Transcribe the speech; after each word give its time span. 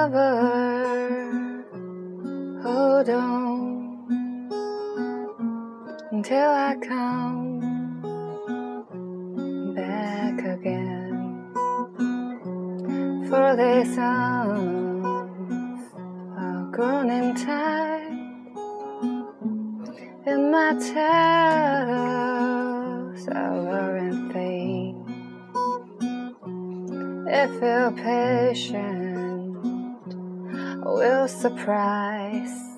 cover. 0.00 1.44
Hold 2.62 3.08
on 3.10 4.08
until 6.10 6.50
I 6.68 6.74
come 6.80 7.60
back 9.74 10.38
again 10.56 11.52
for 13.28 13.56
this 13.56 13.98
arms 13.98 15.82
have 16.38 16.72
grown 16.72 17.10
in 17.10 17.34
time, 17.34 18.46
and 20.24 20.50
my 20.50 20.72
tales 20.94 22.08
are 23.28 23.62
wearing 23.68 24.32
thin 24.32 25.04
if 27.28 27.52
you're 27.60 27.92
patient 27.92 29.09
will 30.94 31.28
surprise 31.28 32.70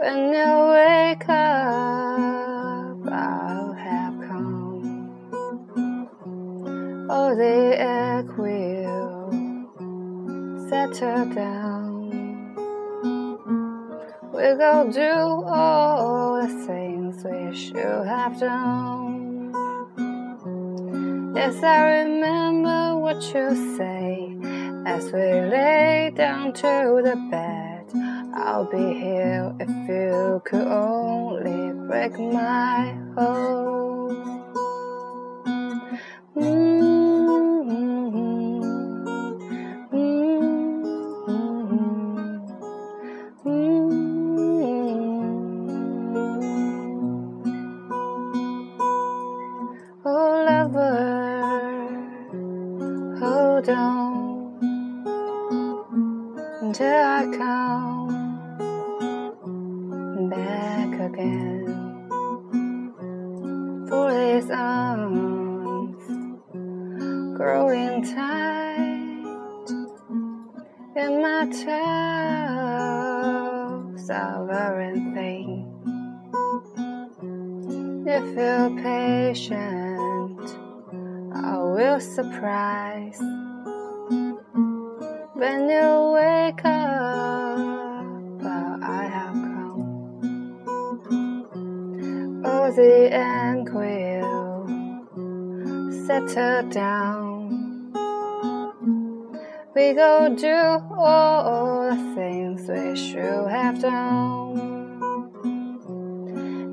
when 0.00 0.32
you 0.32 0.52
wake 0.72 1.28
up, 1.28 2.96
I'll 3.12 3.72
have 3.74 4.14
come. 4.28 6.08
Oh, 7.10 7.34
the 7.36 7.78
egg 7.78 8.30
will 8.38 9.30
settle 10.70 11.26
down. 11.34 12.54
We 14.32 14.54
go 14.56 14.90
do 14.90 15.44
all 15.46 16.40
the 16.40 16.48
things 16.66 17.24
we 17.24 17.54
should 17.54 18.06
have 18.06 18.40
done. 18.40 19.52
Yes, 21.34 21.62
I 21.62 22.04
remember 22.04 22.96
what 22.96 23.22
you 23.34 23.76
say 23.76 24.29
as 24.86 25.04
we 25.12 25.20
lay 25.20 26.12
down 26.14 26.52
to 26.52 27.00
the 27.04 27.16
bed. 27.30 27.86
I'll 28.34 28.64
be 28.64 28.94
here 28.98 29.54
if 29.60 29.68
you 29.88 30.40
could 30.44 30.66
only 30.66 31.72
break 31.86 32.18
my 32.18 32.94
heart. 33.14 34.10
Mm-hmm. 36.36 37.70
Mm-hmm. 39.92 40.70
Mm-hmm. 43.44 44.00
Oh, 50.04 50.44
lover, 50.46 51.00
hold 53.18 53.68
on 53.68 54.19
until 56.70 56.86
I 56.86 57.26
come 57.36 58.30
back 60.30 61.00
again. 61.00 61.66
For 63.88 64.08
his 64.12 64.48
arms 64.52 66.04
growing 67.36 68.04
tight, 68.04 69.66
and 70.94 71.20
my 71.20 71.46
toes 71.50 71.74
are 74.08 74.46
thin. 75.12 75.66
If 78.06 78.26
you're 78.36 78.70
patient, 78.80 80.48
I 81.34 81.56
will 81.58 81.98
surprise 81.98 83.20
when 85.40 85.70
you 85.70 86.12
wake 86.12 86.64
up. 86.66 87.56
Uh, 88.44 88.76
I 88.82 89.04
have 89.16 89.32
come. 89.32 89.82
Oh, 92.44 92.70
the 92.70 93.10
end 93.10 93.72
will 93.72 94.68
settle 96.04 96.68
down. 96.68 97.90
We 99.74 99.94
go 99.94 100.28
do 100.36 100.56
all 100.94 101.88
the 101.88 101.96
things 102.14 102.68
we 102.68 102.94
should 102.94 103.48
have 103.48 103.80
done. 103.80 104.58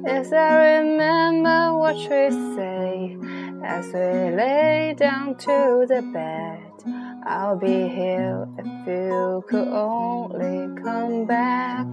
Yes, 0.06 0.34
I 0.34 0.80
remember 0.80 1.78
what 1.78 1.96
we 1.96 2.32
say 2.58 3.18
as 3.64 3.86
we 3.94 4.36
lay 4.36 4.94
down 4.98 5.38
to 5.38 5.86
the 5.88 6.02
bed. 6.14 6.68
I'll 7.24 7.58
be 7.58 7.88
here 7.90 8.48
if 8.58 8.88
you 8.88 9.44
could 9.50 9.68
only 9.70 10.82
come 10.82 11.26
back 11.28 11.86